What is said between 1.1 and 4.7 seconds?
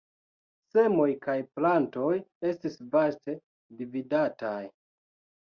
kaj plantoj estis vaste dividataj.